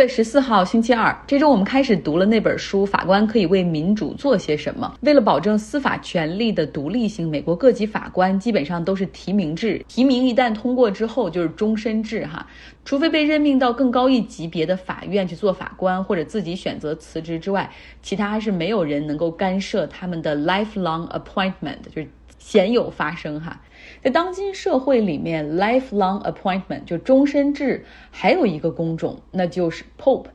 [0.00, 4.90] 月十四号星期二，这周我们开始读了那本书《法官可以为民主做些什么》。
[5.04, 12.46] 为了保证司法权力的独立性，美国各级法官基本上都是提名制，提名一旦通过之后就是终身制哈，
[12.82, 17.70] 除非被任命到更高一级别的法院去做法官，或者自己选择辞职之外，
[18.00, 22.08] 其他是没有人能够干涉他们的 lifelong appointment，就是
[22.40, 23.62] 鲜有发生哈。
[24.02, 30.26] 在当今社会里面，lifelong appointment 就终身制，还有一个工种，那就是 Pope，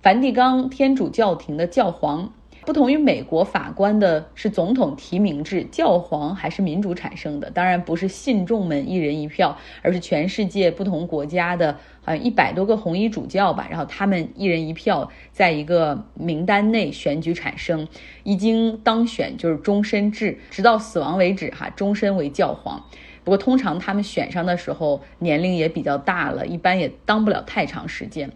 [0.00, 2.32] 梵蒂冈天主教廷的教皇。
[2.64, 7.50] 不同于美国法官的是总统提名制，教皇还是民主产生的。
[7.50, 17.88] 当然不是信众们一人一票，而是全世界不同国家的，好像一百多个红衣主教吧，然后他们一人一票，在一个名单内选举产生，
[18.22, 22.80] 一经当选就是终身制，直到死亡为止，哈，终身为教皇。
[23.24, 28.30] 不过通常他们选上的时候年龄也比较大了，一般也当不了太长时间。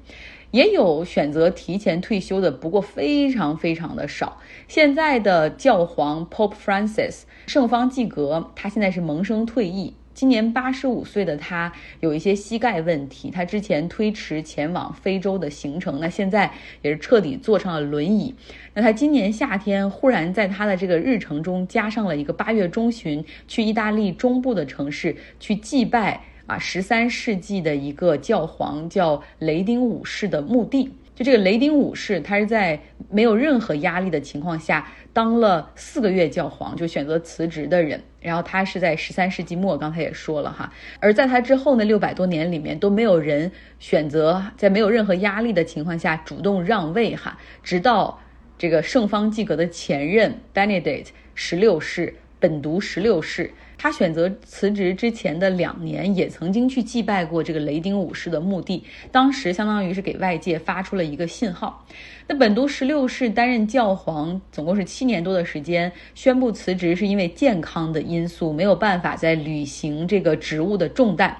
[0.51, 4.39] 也有选择提前退休的，不过非常非常的少。
[4.69, 16.51] 现在的教皇 Pope Francis 圣方济格，他现在是萌生退役，今年八十五岁的他有一些膝盖问题，他之前推迟前往非洲的行程，那现在
[16.83, 18.35] 也是彻底坐上了轮椅。
[18.75, 26.23] 那他今年夏天忽然在他的这个日程中加上了一个八月中旬去意大利中部的城市去祭拜。
[26.47, 32.81] 啊，十三世纪的一个教皇叫雷丁五世的墓地，就这个雷丁五世，他是在
[33.11, 38.01] 没有任何压力的情况下当了四个月教皇，就选择辞职的人。
[38.21, 48.21] 然后他是在十三世纪末，刚才也说了哈，而在他之后那六百多年里面都没有人选择在没有任何压力的情况下主动让位哈，直到
[48.59, 52.15] 这个圣方济格的前任 Benedict 十六世。
[52.39, 61.87] 本笃十六世，他选择辞职之前的两年，也曾经去祭拜过这个雷丁武士的墓地，当时相当于是给外界发出了一个信号。
[62.27, 71.37] 那本都十六世担任教皇总共是七年多的时间，宣布辞职是因为健康的因素，没有办法再履行这个职务的重担。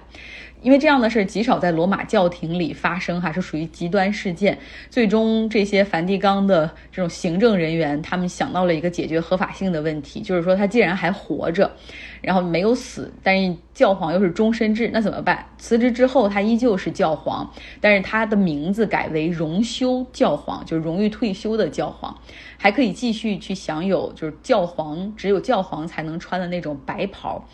[0.67, 4.59] 因为这样的事极少在罗马教廷里发生，哈，是属于极端事件。
[4.91, 11.71] 最终，这些梵蒂冈的这种行政人员，他们想到了一个解决合法性的问题，就是说他既然还活着，
[12.21, 15.47] 然后没有死，但是教皇又是终身制，那怎么办？
[15.57, 17.49] 辞职之后，他依旧是教皇，
[17.81, 22.13] 但是他的名字改为荣休教皇，就是荣誉退休的教皇，
[22.59, 27.49] 还可以继续去享有就是教皇只有教皇才能穿的那种白袍。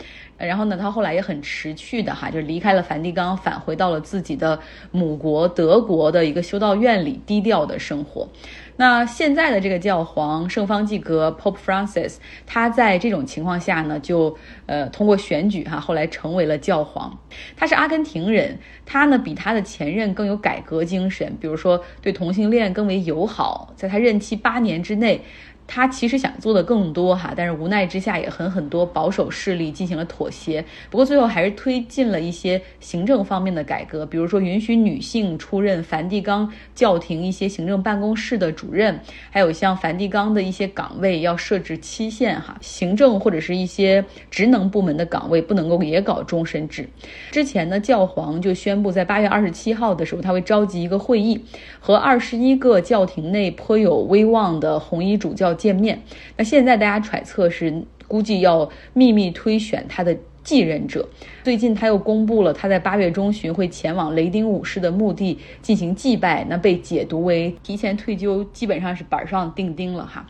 [0.46, 4.58] 然后呢，他后来也很识趣的哈，就离开了梵蒂冈，返回到了自己的
[4.90, 8.28] 母国德国的一个修道院里低调的生活。
[8.76, 12.16] 那现在的这个教皇圣方济各 Pope Francis，
[12.46, 14.36] 他在这种情况下呢，就
[14.66, 17.16] 呃通过选举哈，后来成为了教皇。
[17.54, 25.20] 他是阿根廷人，他呢比他的前任更有改革精神，比如说对同性恋更为友好，在他任期八年之内。
[25.66, 30.62] 他其实想做的更多哈，但是无奈之下也和很多保守势力进行了妥协。
[30.90, 39.00] 不过最后还是推进了一些行政方面的改革，比如说允许女性出任梵蒂冈教廷一些行政办公室的主任，
[39.30, 46.86] 还有像梵蒂冈的一些岗位要设置期限哈，行政或者是一些职能部门的岗位不能够也搞终身制。
[47.30, 51.42] 之前呢，教皇就宣布在八月二十七号的时候，他会召集一个会议，
[51.80, 55.51] 和二十一个教廷内颇有威望的红衣主教。
[55.54, 56.02] 见面，
[56.36, 61.08] 那现在大家揣测是估计要秘密推选他的继任者。
[61.44, 70.26] 最近他又公布了他在八月中旬会前往雷丁武士的墓地进行祭拜，那被解读为提前退休，基本上是板上钉钉了哈。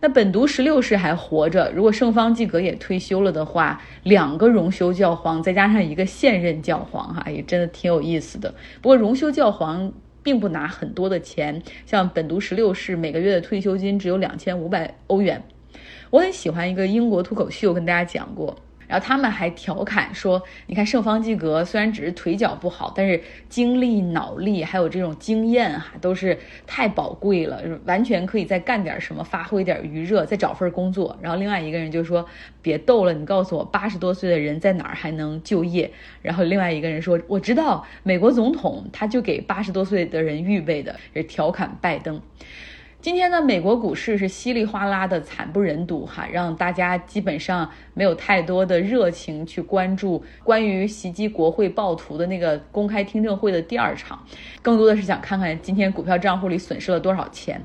[0.00, 8.54] 那本笃十六世还活着，如果圣方济各也退休了的话，两个荣休教皇再加上一个现任教皇哈，也真的挺有意思的。
[8.80, 9.92] 不过荣休教皇。
[10.28, 15.42] 并不拿很多的钱，像本笃十六世每个月的退休金只有两千五百欧元。
[16.10, 18.54] 我很喜欢一个英国脱口秀，跟大家讲过。
[18.88, 32.26] 然后他们还调侃说：“你看圣方济格虽然只是腿脚不好，但是精力、脑力还有这种经验哈，都是太宝贵了，完全可以再干点什么，发挥点余热，再找份工作。”然后另外一个人就说
[32.62, 35.90] ：“别逗了，你告诉我八十多岁的人在哪儿还能就业？”
[36.22, 42.20] 然后另外一个人说：“我知道，美国总统他就给八十多岁的人预备的。”是调侃拜登。
[43.00, 54.20] 今天呢，美国股市是稀里哗啦的惨不忍睹哈，让大家基本上没有太多的热情去关注关于袭击国会暴徒的那个公开听证会的第二场，
[54.60, 57.62] 更多的是想看看今天股票账户里损失了多少钱。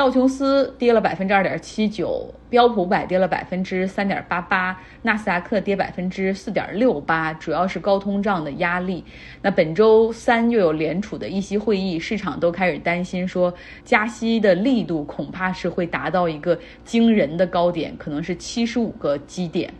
[0.00, 9.04] 道琼斯跌了百分之二点七九，标普五百跌了百分之三点八八，纳斯达克跌百分之四点六八，主要是高通胀的压力。
[9.42, 13.52] 那本周三又有联储的议息会议，市场都开始担心说
[13.84, 19.70] 加息的力度恐怕是会达到一个惊人的高点，可能是七十五个基点。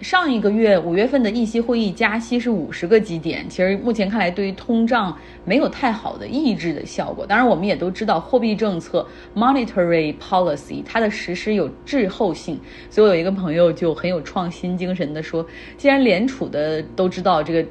[0.00, 7.24] 上一个月五月份的议息会议加息是五十个基点，其实目前看来对于通胀没有太好的抑制的效果。
[7.24, 12.58] 当然，我们也都知道货币政策 （monetary policy） 它的实施有滞后性，
[12.90, 15.46] 所以我有一个朋友就很有创新精神的说，
[15.76, 17.64] 既然联储的都知道这个。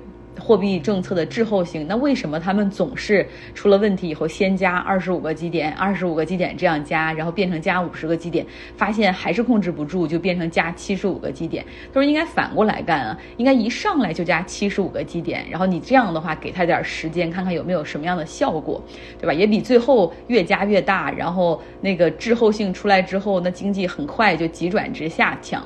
[0.43, 3.25] 货币政策的滞后性，那为什么他们总是
[3.55, 8.45] 出了问题以后先加二十五个基点，二十五个基点这样加，然后变成加五十个基点，
[8.75, 11.63] 发现还是控制不住，就变成加七十五个基点。
[11.93, 18.83] 他说应该反过来干啊，应该一上来就加七十五个基点，然后你这样的话给他点时间，看看有没有什么样的效果，
[19.21, 19.33] 对吧？
[19.33, 25.63] 也比最后越加越大，然后那个滞后性出来之后，那经济很快就急转直下强。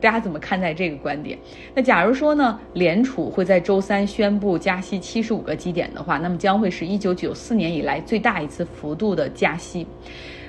[0.00, 1.38] 大家怎么看待这个观点？
[1.74, 9.86] 那假如说呢，联储会在周三宣布加息七十五个基点的话，那么将会是一九九四年以来最大一次幅度的加息。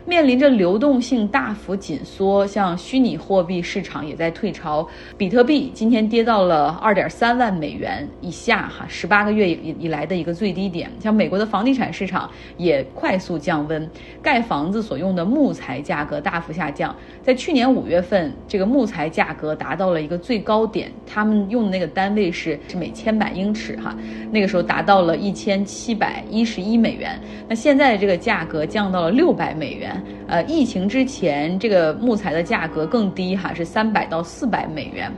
[0.06, 4.88] 面临着流动性大幅紧缩，像虚拟货币市场也在退潮，
[5.18, 10.90] 比特币今天跌到了二点三万美元以下，哈，十八个月以以来的一个最低点。
[11.00, 13.88] 像美国的房地产市场也快速降温，
[14.22, 23.96] 盖房子所用的木材价格大幅下降，在去年五月份，这个木材价格达到了一个最高点，他们用的那个单位是是每千百英尺，哈，
[24.32, 29.89] 那个时候达到了一千七百一十一美元，那现在的这个价格降到了六百美元。
[30.28, 35.12] 呃，疫情之前这个木材的价格更低哈，是三百到四百美元。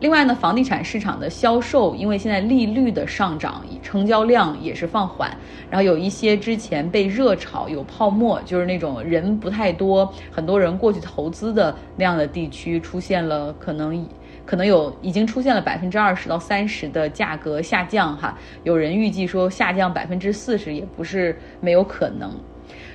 [0.00, 5.30] 另外呢，房地产市场的销售，因为现在利率的上涨，成交量也是放缓。
[5.70, 14.06] 然后有一些之前被热炒有泡沫，就是那种人不太多，很多人过去投资的那样的地区，出现了可能
[14.44, 18.36] 可能有已经出现了百分之二十到三十的价格下降哈。
[18.64, 22.30] 有人预计说下降百分之四十也不是没有可能。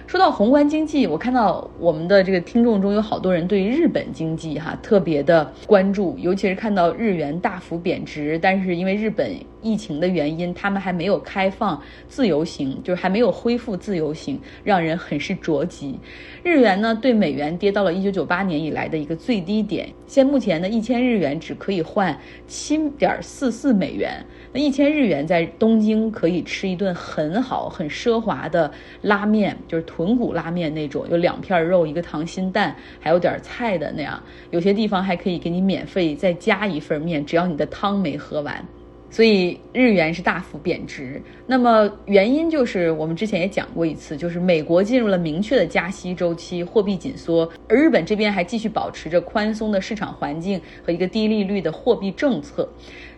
[0.09, 15.99] 说到宏观经济，我看到我们的这个听众中有好多人对日本经济哈特别的关注，尤其是看到日元大幅贬值，但是因为日本疫情的原因，他们还没有开放自由行，就是还没有恢复自由行，让人很是着急。
[16.43, 22.17] 日元呢对美元跌到了一九九八年以来的一个最低点，现目前呢一千日元只可以换
[22.47, 24.23] 七点四四美元。
[24.51, 28.71] 那一千日元在东京可以吃一顿很好、很奢华的
[29.03, 34.21] 拉面，就是豚骨拉面那种，有两片肉、一个溏心蛋，还有点菜的那样。
[34.49, 38.65] 有些地方还可以给你免费再加一份面，只要你的汤没喝完。
[39.11, 41.21] 所以日元是大幅贬值。
[41.47, 52.69] 那么原因就是我们之前也讲过一次，就是美国进入了明确的加息周期，货币紧缩，而日本这边还继续保持着宽松的市场环境和一个低利率的货币政策。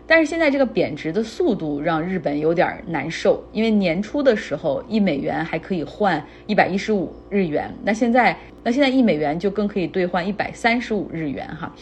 [0.08, 11.74] 但是现在这个贬值的速度让日本有点难受，因为年初的时候一美元还可以换一百一十五日元，那现在那现在一美元就更可以兑换一百三十五日元哈，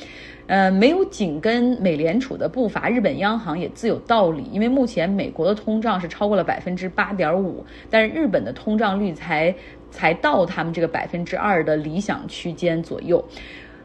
[0.45, 9.53] 呃，没有紧跟美联储的步伐，日本央行也自有道理，因为目前美国的通胀是超过了百分之八点五，但是日本的通胀率才
[9.89, 13.23] 才到他们这个百分之二的理想区间左右。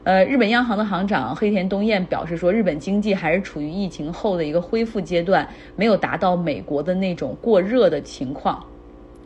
[0.04, 8.62] 呃，日本央行的行长黑田东彦表示说，日本经济还是处于疫情后的一个恢复阶段，没有达到美国的那种过热的情况。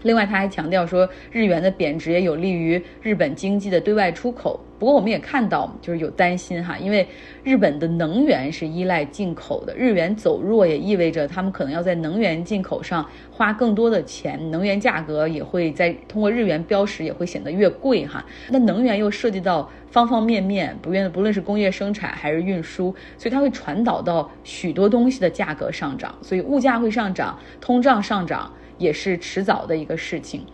[0.04, 4.60] 另外，他还强调说，日元的贬值也有利于日本经济的对外出口。
[4.78, 7.04] 不过，我们也看到，就是有担心哈，因为
[7.42, 18.24] 日本的能源是依赖进口的，日元走弱也意味着他们可能要在能源进口上花更多的钱，能源价格也会在通过日元标识也会显得越贵哈。
[18.50, 28.52] 那能源又涉及到方方面面，不愿不论是工业生产还是运输，所以它会传导到许多东西的价格上涨，所以物价会上涨，通胀上涨。
[28.78, 30.46] 也是迟早的一个事情。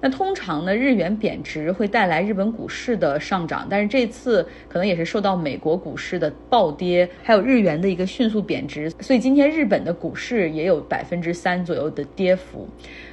[0.00, 12.68] 那通常呢，日元贬值会带来日本股市的上涨，但是这次可能也是受到美国股市的暴跌，还有日元的一个迅速贬值，所以今天日本的股市也有百分之三左右的跌幅。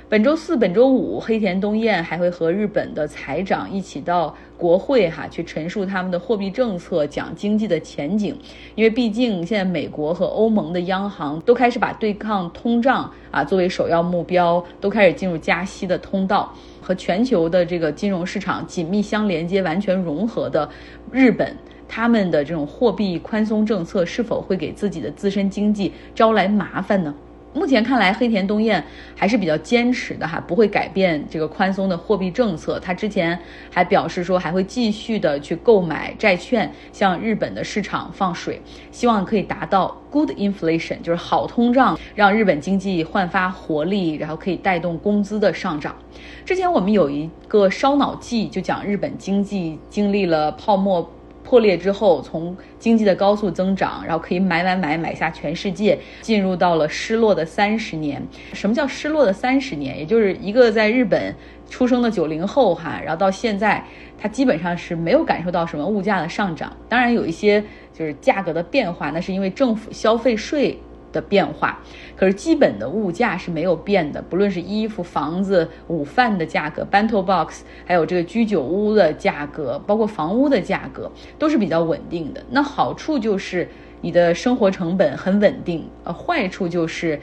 [0.07, 8.37] 本周四、本周五，黑田东彦还会和日本的财长一起到国会哈去陈述他们的货币政策，讲经济的前景。
[8.75, 16.53] 因为毕竟现在美国和欧盟的央行都开始把对抗通胀啊作为首要目标，都开始进入加息的通道。
[16.79, 20.69] 和全球的这个金融市场紧密相连接、完全融合的
[21.11, 21.57] 日本，
[21.87, 27.11] 他们的这种货币宽松政策是否会给自己的自身经济招来麻烦呢？
[27.55, 28.83] 目前看来，黑田东彦
[29.15, 32.77] 还是比较坚持的哈，不会改变这个宽松的货币政策。
[32.81, 33.39] 他之前
[33.71, 45.95] 还表示说，还会继续的去购买债券，向日本的市场放水，希望可以达到 good inflation，就是好通胀，让日本经济焕发活力，然后可以带动工资的上涨。
[46.43, 51.09] 之前我们有一个烧脑记，就讲日本经济经历了泡沫。
[51.45, 58.21] 破裂之后，从经济的高速增长，然后可以买买买买下全世界，进入到了失落的三十年。
[58.51, 59.97] 什么叫失落的三十年？
[59.97, 61.33] 也就是一个在日本
[61.69, 63.85] 出生的九零后哈，然后到现在，
[64.19, 66.75] 他基本上是没有感受到什么物价的上涨。
[66.89, 70.77] 当然有一些就是价格的变化，那是因为政府消费税。
[71.15, 71.79] 的变化，
[72.17, 82.43] 可是基本的物价是没有变的，不论是衣服、房子、午饭的价格，bento box，还有这个居酒屋的价格，包括房屋的价格，都是比较稳定的。
[82.49, 83.67] 那好处就是
[84.01, 87.19] 你的生活成本很稳定，呃，坏处就是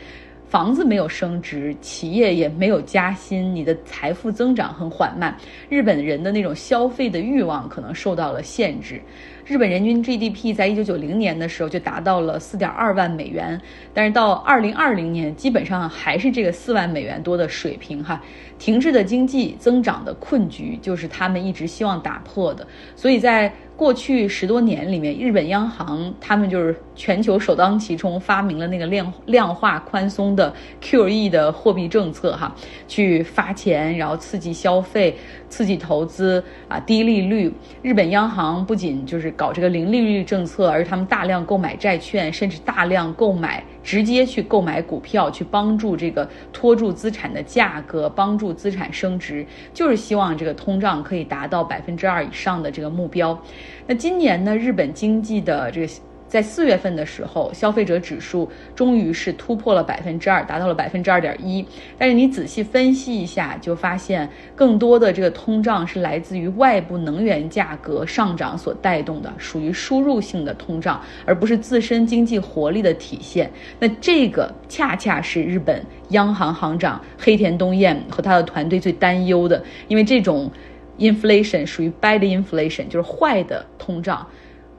[0.52, 5.34] 房子没有升值，企业也没有加薪，你的财富增长很缓慢，
[5.70, 9.00] 日本人的那种消费的欲望可能受到了限制。
[9.46, 13.58] 日本人均 GDP 在一九九零年的时候就达到了四点二万美元，
[13.94, 18.22] 但是到二零二零年基本上还是这个四万美元多的水平哈。
[18.58, 23.50] 停滞的经济增长的困局就是他们一直希望打破的，所以在。
[23.82, 32.54] 过去十多年里面，日本央行他们就是全球首当其冲，发明了那个量量化宽松的 QE 的货币政策，哈，
[32.86, 35.16] 去发钱，然后刺激消费、
[35.48, 37.52] 刺激投资啊，低利率。
[37.82, 43.64] 日本央行不仅就是搞这个零利率政策，而他们大量购买债券，甚至大量购买。
[43.82, 53.38] 直接去购买股票，去帮助这个拖住资产的价格，帮助资产升值，就是希望这个通胀可以达到百分之二以上的这个目标。
[53.86, 55.92] 那今年呢，日本经济的这个。
[56.32, 61.62] 在四月份的时候，消费者指数终于是突破了百分之二，达到了百分之二点一。
[61.98, 73.52] 但是你仔细分析一下，就发现更多的这个通胀是来自于外部能源价格上涨所带动的，属于输入性的通胀，而不是自身经济活力的体现。
[73.78, 80.50] 那这个恰恰是日本央行行长黑田东彦和他的团队最担忧的，因为这种
[80.98, 84.26] inflation 属于 bad inflation，就是坏的通胀。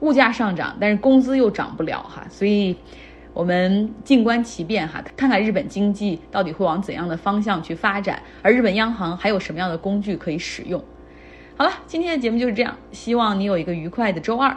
[0.04, 2.76] 物价上涨，但是工资又涨不了哈，所以
[3.32, 10.84] 我们静观其变哈，看看日本经济到底会往怎样的方向去发展，而日本央行还有什么样的工具可以使用。
[11.56, 14.54] 好了，今天的节目就是这样，希望你有一个愉快的周二。